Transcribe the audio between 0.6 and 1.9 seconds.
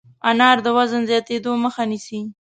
د وزن زیاتېدو مخه